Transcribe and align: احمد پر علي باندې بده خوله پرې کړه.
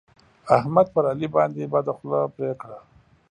احمد 0.57 0.87
پر 0.93 1.03
علي 1.11 1.27
باندې 1.35 1.63
بده 1.73 1.91
خوله 1.97 2.19
پرې 2.35 2.49
کړه. 2.61 2.77